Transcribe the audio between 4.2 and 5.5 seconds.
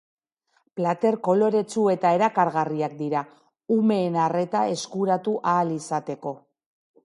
arreta eskuratu